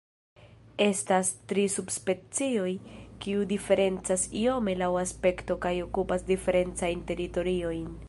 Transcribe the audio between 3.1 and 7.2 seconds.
kiu diferencas iome laŭ aspekto kaj okupas diferencajn